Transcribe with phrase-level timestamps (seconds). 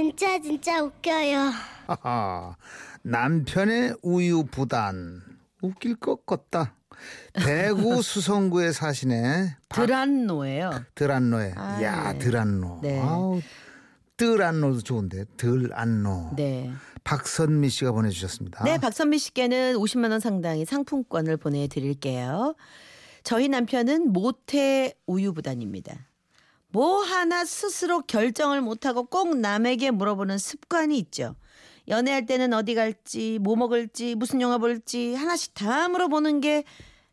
[0.00, 1.50] 진짜 진짜 웃겨요.
[1.86, 2.56] 하하,
[3.02, 5.20] 남편의 우유 부단
[5.60, 6.74] 웃길 것 같다.
[7.34, 9.56] 대구 수성구에 사시네.
[9.68, 10.70] 박- 드란노예요.
[10.94, 11.52] 드란노에.
[11.54, 12.18] 아, 야 네.
[12.18, 12.78] 드란노.
[12.82, 12.98] 네.
[12.98, 13.42] 아우
[14.16, 16.30] 뜰안노도 좋은데 들안노.
[16.36, 16.70] 네.
[17.04, 18.64] 박선미 씨가 보내주셨습니다.
[18.64, 22.54] 네, 박선미 씨께는 50만 원 상당의 상품권을 보내드릴게요.
[23.22, 26.06] 저희 남편은 모태 우유부단입니다.
[26.72, 31.34] 뭐 하나 스스로 결정을 못하고 꼭 남에게 물어보는 습관이 있죠.
[31.88, 36.64] 연애할 때는 어디 갈지, 뭐 먹을지, 무슨 영화 볼지 하나씩 다 물어보는 게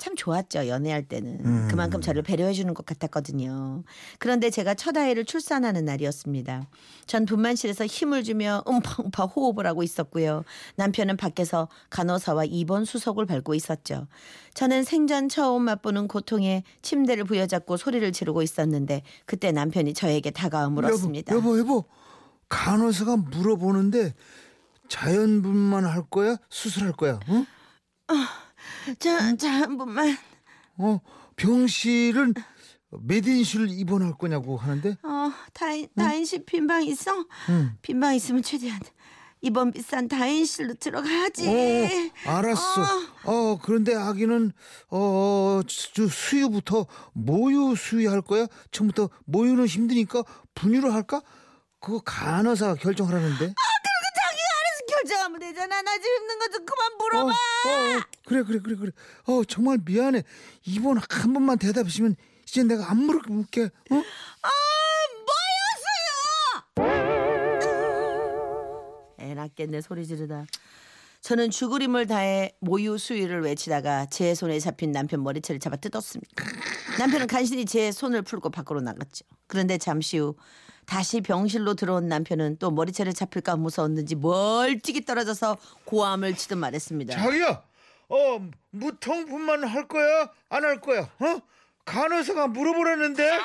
[0.00, 0.66] 참 좋았죠.
[0.66, 1.68] 연애할 때는 음.
[1.70, 3.84] 그만큼 저를 배려해 주는 것 같았거든요.
[4.18, 6.68] 그런데 제가 첫 아이를 출산하는 날이었습니다.
[7.06, 10.44] 전 분만실에서 힘을 주며 음파음파 호흡을 하고 있었고요.
[10.76, 14.06] 남편은 밖에서 간호사와 입원 수속을 밟고 있었죠.
[14.54, 21.34] 저는 생전 처음 맛보는 고통에 침대를 부여잡고 소리를 지르고 있었는데 그때 남편이 저에게 다가와 물었습니다.
[21.36, 21.84] 여보, 여보, 여보,
[22.48, 24.14] 간호사가 물어보는데
[24.88, 26.38] 자연분만 할 거야?
[26.48, 27.20] 수술할 거야?
[27.28, 27.44] 어?
[28.98, 30.16] 자, 자, 한 번만.
[30.78, 31.00] 어,
[31.36, 32.34] 병실은
[33.02, 37.12] 몇 인실 입원할 거냐고 하는데 어, 다인, 다인실 빈방 있어?
[37.50, 37.72] 응.
[37.82, 38.80] 빈방 있으면 최대한
[39.42, 41.48] 이번 비싼 다인실로 들어가야지.
[41.48, 42.82] 어, 알았어.
[43.24, 44.52] 어, 그런데 아기는
[44.90, 48.46] 어, 수- 수유부터 모유 수유할 거야?
[48.70, 50.22] 처음부터 모유는 힘드니까
[50.54, 51.22] 분유를 할까?
[51.80, 53.54] 그거 간호사가 결정하라는데.
[55.00, 55.82] 결정하면 되잖아.
[55.82, 57.30] 나 지금 있는 거좀 그만 어, 물어봐.
[57.30, 58.90] 어, 어, 그래 그래 그래 그래.
[59.26, 60.22] 어, 정말 미안해.
[60.66, 63.64] 이번 한 번만 대답해 주면 이제 내가 안 물어볼게.
[63.64, 64.02] 어?
[64.42, 64.48] 아,
[66.76, 69.16] 뭐였어요?
[69.20, 70.46] 애 낳겠네 소리 지르다.
[71.22, 76.30] 저는 죽으림을 다해 모유 수유를 외치다가 제 손에 잡힌 남편 머리채를 잡아 뜯었습니다.
[76.98, 79.26] 남편은 간신히 제 손을 풀고 밖으로 나갔죠.
[79.46, 80.34] 그런데 잠시 후
[80.90, 87.14] 다시 병실로 들어온 남편은 또 머리채를 잡힐까 무서웠는지 멀찍이 떨어져서 고함을 치듯 말했습니다.
[87.14, 87.62] 자기야,
[88.08, 90.28] 어 무통분만 할 거야?
[90.48, 91.02] 안 할 거야?
[91.02, 91.40] 어?
[91.84, 93.38] 간호사가 물어보라는데.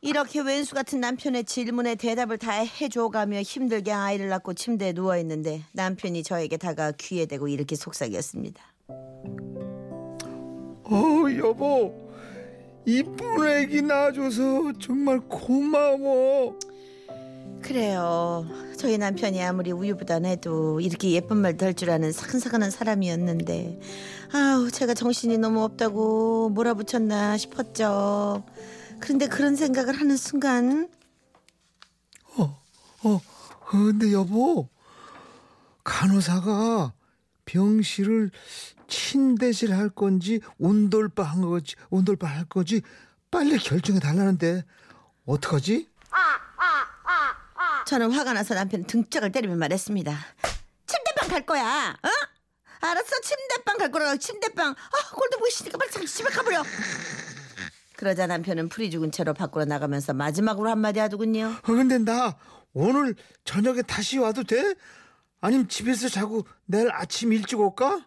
[0.00, 6.22] 이렇게 왼수 같은 남편의 질문에 대답을 다 해줘가며 힘들게 아이를 낳고 침대에 누워 있는데 남편이
[6.22, 8.62] 저에게 다가 귀에 대고 이렇게 속삭였습니다.
[10.86, 12.03] 어 여보,
[12.86, 16.58] 이쁜 애기 낳아줘서 정말 고마워.
[17.62, 18.46] 그래요.
[18.76, 23.80] 저희 남편이 아무리 우유부단 해도 이렇게 예쁜 말도 할 줄 아는 사근사근한 사람이었는데
[24.34, 28.44] 아우 제가 정신이 너무 없다고 몰아붙였나 싶었죠.
[29.00, 30.88] 그런데 그런 생각을 하는 순간
[32.36, 32.60] 어,
[33.04, 33.20] 어,
[33.66, 34.68] 근데 여보,
[35.84, 36.92] 간호사가
[37.46, 38.30] 병실을
[38.88, 42.82] 침대실 할 건지 온돌바 한 거지, 온돌바 할 거지
[43.30, 44.64] 빨리 결정해 달라는데
[45.26, 45.88] 어떡하지?
[47.86, 50.18] 저는 화가 나서 남편 등짝을 때리며 말했습니다.
[50.86, 51.94] 침대방 갈 거야.
[52.02, 52.08] 어?
[52.80, 53.20] 알았어.
[53.20, 54.16] 침대방 갈 거라고.
[54.18, 54.70] 침대방.
[54.70, 56.62] 아, 꼴도 보기 싫으니까 빨리 집에 가버려.
[57.96, 61.56] 그러자 남편은 풀이 죽은 채로 밖으로 나가면서 마지막으로 한마디 하더군요.
[61.62, 62.36] 어, 근데 나
[62.72, 64.74] 오늘 저녁에 다시 와도 돼?
[65.40, 68.00] 아니면 집에서 자고 내일 아침 일찍 올까?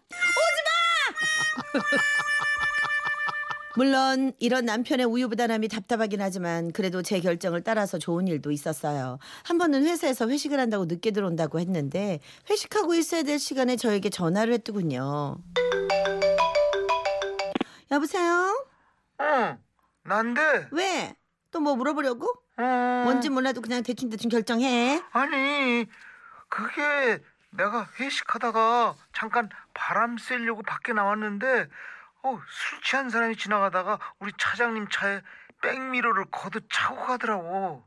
[3.76, 9.18] 물론 이런 남편의 우유부단함이 답답하긴 하지만 그래도 제 결정을 따라서 좋은 일도 있었어요.
[9.44, 12.20] 한 번은 회사에서 회식을 한다고 늦게 들어온다고 했는데
[12.50, 15.36] 회식하고 있어야 될 시간에 저에게 전화를 했더군요.
[17.90, 18.66] 여보세요?
[19.20, 19.58] 응,
[20.04, 20.68] 난데.
[20.72, 21.14] 왜?
[21.50, 22.26] 또 뭐 물어보려고?
[22.58, 25.00] 어, 뭔지 몰라도 그냥 대충대충 결정해.
[25.12, 25.86] 아니,
[26.48, 31.68] 그게 내가 회식하다가 잠깐 바람 쐬려고 밖에 나왔는데
[32.22, 35.22] 어, 술 취한 사람이 지나가다가 우리 차장님 차에
[35.62, 37.84] 백미러를 걷어 차고 가더라고.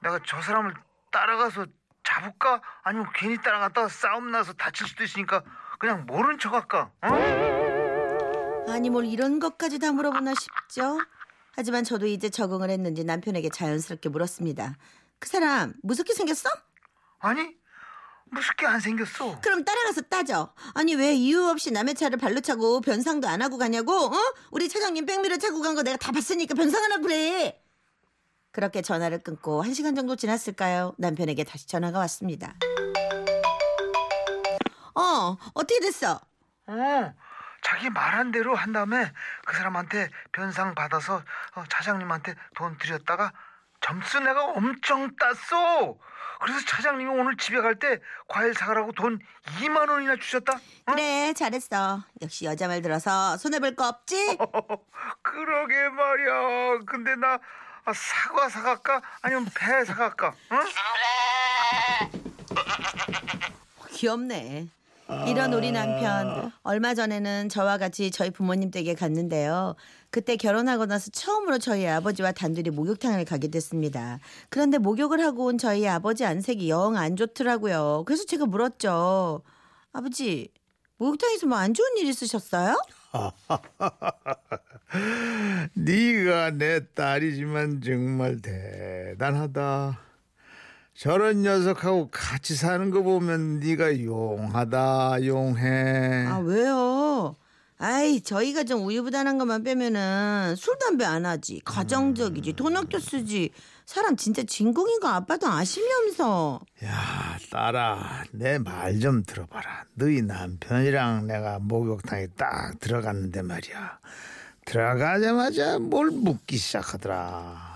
[0.00, 0.74] 내가 저 사람을
[1.10, 1.66] 따라가서
[2.02, 2.60] 잡을까?
[2.82, 5.42] 아니면 괜히 따라갔다가 싸움 나서 다칠 수도 있으니까
[5.78, 6.90] 그냥 모른 척 할까?
[7.02, 8.64] 어?
[8.68, 10.98] 아니 뭘 이런 것까지 다 물어보나 싶죠.
[11.56, 14.74] 하지만 저도 이제 적응을 했는지 남편에게 자연스럽게 물었습니다.
[15.18, 16.50] 그 사람 무섭게 생겼어?
[17.20, 17.56] 아니,
[18.34, 19.40] 무섭게 안 생겼어.
[19.40, 20.52] 그럼 따라가서 따져.
[20.74, 23.92] 아니 왜 이유 없이 남의 차를 발로 차고 변상도 안 하고 가냐고?
[23.92, 24.12] 어?
[24.50, 27.60] 우리 차장님 백미러 차고 간 거 내가 다 봤으니까 변상하라 그래.
[28.52, 30.94] 그렇게 전화를 끊고 한 시간 정도 지났을까요?
[30.98, 32.54] 남편에게 다시 전화가 왔습니다.
[34.94, 36.20] 어, 어떻게 됐어?
[36.66, 37.14] 어,
[37.62, 39.10] 자기 말한 대로 한 다음에
[39.44, 41.22] 그 사람한테 변상 받아서
[41.54, 43.32] 어, 차장님한테 돈 드렸다가
[43.80, 45.96] 점수 내가 엄청 땄어.
[46.44, 47.98] 그래서 차장님이 오늘 집에 갈 때
[48.28, 49.18] 과일 사가라고 돈
[49.60, 50.60] 2만 원이나 주셨다.
[50.84, 52.02] 그래, 잘했어.
[52.20, 54.36] 역시 여자 말 들어서 손해 볼 거 없지?
[55.22, 56.78] 그러게 말이야.
[56.86, 57.38] 근데 나
[57.86, 59.00] 아, 사과 사갈까?
[59.22, 60.34] 아니면 배 사갈까?
[60.52, 60.58] 응?
[63.90, 64.68] 귀엽네.
[65.28, 69.74] 이런 우리 남편 얼마 전에는 저와 같이 저희 부모님 댁에 갔는데요.
[70.10, 74.18] 그때 결혼하고 나서 처음으로 저희 아버지와 단둘이 목욕탕을 가게 됐습니다.
[74.48, 78.04] 그런데 목욕을 하고 온 저희 아버지 안색이 영 안 좋더라고요.
[78.06, 79.42] 그래서 제가 물었죠.
[79.92, 80.48] 아버지
[80.98, 82.80] 목욕탕에서 뭐 안 좋은 일 있으셨어요?
[85.74, 90.00] 네가 내 딸이지만 정말 대단하다.
[90.96, 96.26] 저런 녀석하고 같이 사는 거 보면 네가 용하다 용해.
[96.28, 97.34] 아 왜요?
[97.78, 103.50] 아이 저희가 좀 우유부단한 것만 빼면은 술 담배 안 하지 가정적이지 돈 아껴 쓰지
[103.84, 109.84] 사람 진짜 진공인 거 아빠도 아시면서 야 딸아 내 말 좀 들어봐라.
[109.94, 113.98] 너희 남편이랑 내가 목욕탕에 딱 들어갔는데 말이야.
[114.64, 117.73] 들어가자마자 뭘 묻기 시작하더라.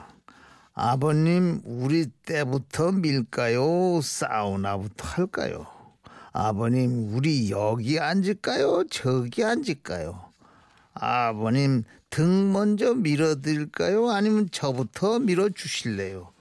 [0.80, 4.00] 아버님 우리 때부터 밀까요?
[4.00, 5.66] 사우나부터 할까요?
[6.32, 8.84] 아버님 우리 여기 앉을까요?
[8.88, 10.30] 저기 앉을까요?
[10.94, 14.08] 아버님 등 먼저 밀어드릴까요?
[14.10, 16.32] 아니면 저부터 밀어주실래요?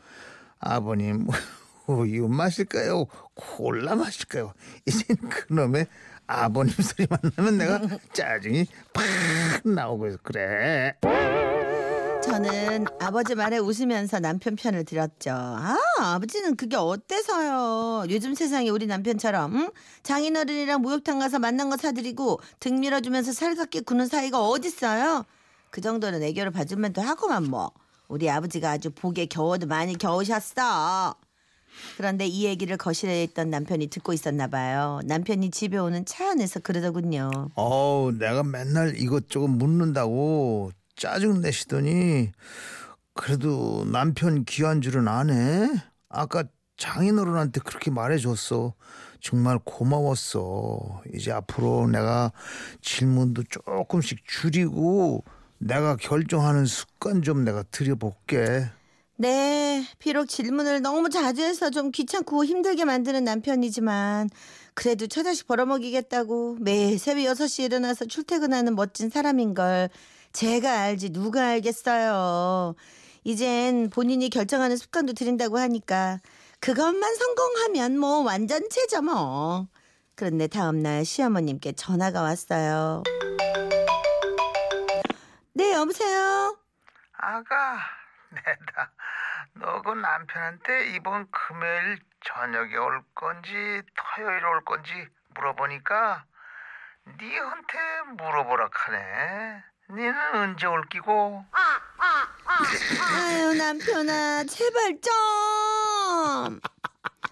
[0.59, 1.25] 아버님
[1.87, 3.05] 우유 마실까요?
[3.33, 4.53] 콜라 마실까요?
[4.85, 5.87] 이젠 그놈의
[6.27, 7.81] 아버님 소리만 나면 내가
[8.13, 9.03] 짜증이 팍
[9.67, 10.93] 나오고 그래.
[12.27, 15.31] 저는 아버지 말에 웃으면서 남편 편을 들었죠.
[15.31, 18.05] 아 아버지는 그게 어때서요?
[18.09, 19.69] 요즘 세상에 우리 남편처럼 응?
[20.03, 25.23] 장인어른이랑 목욕탕 가서 만난 거 사드리고 등 밀어주면서 살갑게 구는 사이가 어딨어요?
[25.69, 27.71] 그 정도는 애교를 봐주면 또 하고만 뭐.
[28.09, 31.15] 우리 아버지가 아주 복에 겨워도 많이 겨우셨어.
[31.95, 34.99] 그런데 이 얘기를 거실에 있던 남편이 듣고 있었나 봐요.
[35.05, 37.49] 남편이 집에 오는 차 안에서 그러더군요.
[37.55, 42.31] 어우 내가 맨날 이것저것 묻는다고 짜증 내시더니
[43.13, 45.69] 그래도 남편 귀한 줄은 아네.
[46.09, 46.43] 아까
[46.77, 48.73] 장인어른한테 그렇게 말해줬어.
[49.19, 51.01] 정말 고마웠어.
[51.13, 52.31] 이제 앞으로 내가
[52.81, 55.23] 질문도 조금씩 줄이고
[55.57, 58.69] 내가 결정하는 습관 좀 내가 들여볼게.
[59.19, 64.29] 네, 비록 질문을 너무 자주 해서 좀 귀찮고 힘들게 만드는 남편이지만
[64.75, 69.89] 그래도 처자식 벌어먹이겠다고 매일 새벽 6시에 일어나서 출퇴근하는 멋진 사람인 걸
[70.33, 72.75] 제가 알지 누가 알겠어요.
[73.23, 76.19] 이젠 본인이 결정하는 습관도 들인다고 하니까
[76.59, 79.67] 그것만 성공하면 뭐 완전체죠 뭐.
[80.15, 83.03] 그런데 다음날 시어머님께 전화가 왔어요.
[85.53, 86.57] 네, 여보세요?
[87.13, 87.79] 아가
[88.29, 88.91] 내다
[89.53, 93.51] 너그 남편한테 이번 금요일 저녁에 올 건지
[93.95, 94.91] 토요일에 올 건지
[95.35, 96.25] 물어보니까
[97.19, 97.77] 니한테
[98.17, 101.45] 물어보라 카네 니는 언제 올 끼고
[102.99, 106.59] 아유 남편아 제발 좀.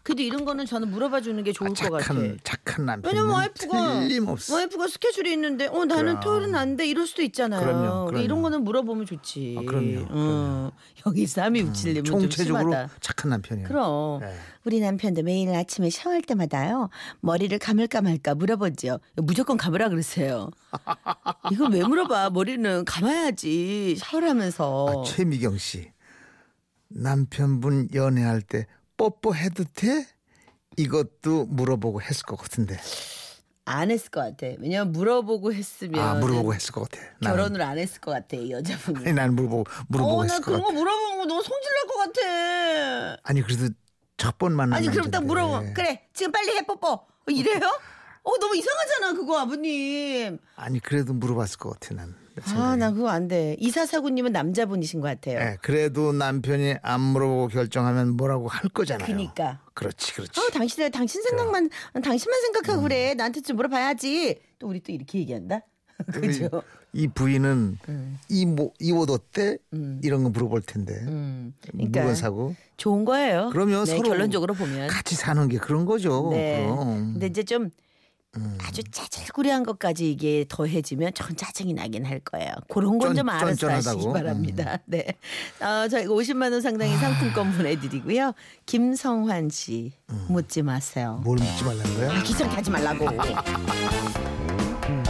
[0.03, 2.03] 그래도 이런 거는 저는 물어봐 주는 게 좋을 아, 것 같아.
[2.05, 3.11] 착한 착한 남편.
[3.13, 4.55] 왜냐면 와이프가 틀림없어.
[4.55, 6.19] 와이프가 스케줄이 있는데 어 나는 그럼.
[6.21, 7.61] 토요일은 안 돼 이럴 수도 있잖아요.
[7.61, 8.41] 그럼요, 우리 이런 그럼요.
[8.41, 9.55] 거는 물어보면 좋지.
[9.59, 10.71] 아, 그럼요, 어,
[11.07, 12.93] 여기 삼이육칠님은 좀 총체적으로 심하다.
[12.99, 13.67] 착한 남편이야.
[13.67, 14.35] 그럼 네.
[14.65, 16.89] 우리 남편도 매일 아침에 샤워할 때마다요
[17.21, 18.99] 머리를 감을까 말까 물어보죠.
[19.17, 20.49] 무조건 감으라 그러세요.
[21.51, 22.31] 이거 왜 물어봐?
[22.31, 24.87] 머리는 감아야지 샤워를 하면서.
[24.89, 25.91] 아, 최미경 씨
[26.89, 28.65] 남편분 연애할 때
[28.97, 30.07] 뽀뽀해도 돼?
[30.77, 32.77] 이것도 물어보고 했을 것 같은데.
[33.67, 34.53] 안 했을 것 같아.
[34.59, 37.03] 왜냐면 물어보고 했으면 아 물어보고 했을 것 같아.
[37.19, 37.37] 나는.
[37.37, 38.99] 결혼을 안 했을 것 같아 이 여자분이.
[39.05, 40.73] 아니 난 물어보고 물어보고 어, 나 했을 것 그런 같아.
[40.73, 43.17] 거 물어보는 거 너무 성질 날것 같아.
[43.23, 43.69] 아니 그래도
[44.17, 45.27] 첫 번 만난 아니 그럼 딱 남자인데.
[45.27, 45.73] 물어봐.
[45.73, 46.87] 그래 지금 빨리 해 뽀뽀.
[46.91, 47.79] 어, 이래요?
[48.23, 50.37] 어 너무 이상하잖아 그거 아버님.
[50.55, 52.15] 아니 그래도 물어봤을 것 같아 난.
[52.35, 52.75] 내 아.
[52.75, 53.55] 나 그거 안 돼.
[53.59, 55.39] 이사사구님은 남자분이신 것 같아요.
[55.39, 59.05] 예, 그래도 남편이 안 물어보고 결정하면 뭐라고 할 거잖아요.
[59.07, 59.59] 그니까.
[59.73, 60.39] 그렇지, 그렇지.
[60.39, 61.69] 아 당신은 당신 생각만
[62.03, 63.13] 당신만 생각하고 그래.
[63.13, 64.39] 나한테 좀 물어봐야지.
[64.59, 65.61] 또 우리 또 이렇게 얘기한다.
[66.11, 66.49] 그죠?
[66.91, 67.77] 이 부인은
[68.29, 69.57] 이, 뭐, 이옷 어때?
[69.73, 69.99] 음.
[70.03, 70.93] 이런 거 물어볼 텐데.
[71.07, 72.55] 음, 그러니까 물건 사고.
[72.77, 73.49] 좋은 거예요.
[73.51, 74.87] 그러면 네, 서로 결론적으로 보면.
[74.87, 76.29] 같이 사는 게 그런 거죠.
[76.31, 76.63] 네.
[76.63, 77.13] 그럼.
[77.13, 77.69] 근데 이제 좀
[78.37, 78.57] 음.
[78.61, 82.51] 아주 짜잘구리한 것까지 이게 더해지면 전 짜증이 나긴 할 거예요.
[82.69, 83.67] 그런 건 쫀- 좀 알아서?
[83.67, 83.71] 음.
[83.73, 84.77] 하시기 바랍니다.
[84.85, 85.05] 네.
[85.61, 88.33] 어, 저희가 50만 원 상당의 상품권 보내드리고요.
[88.65, 89.93] 김성환 씨
[90.27, 91.21] 묻지 마세요.
[91.23, 92.23] 뭘 묻지 말라는 거야?
[92.23, 93.05] 기상 하지 말라고.